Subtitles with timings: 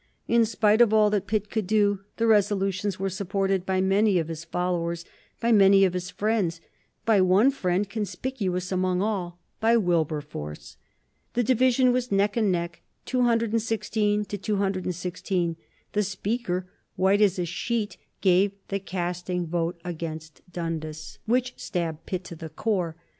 [0.27, 4.29] In spite of all that Pitt could do, the resolutions were supported by many of
[4.29, 5.05] his followers,
[5.39, 6.59] by many of his friends,
[7.05, 10.77] by one friend conspicuous among all, by Wilberforce.
[11.35, 15.55] The division was neck and neck, 216 to 216;
[15.93, 16.65] the Speaker,
[16.95, 22.49] "white as a sheet," gave the casting vote against Dundas which stabbed Pitt to the
[22.49, 22.95] core.